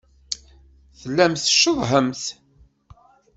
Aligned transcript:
Tellamt 0.99 1.43
tceḍḍḥemt. 1.47 2.23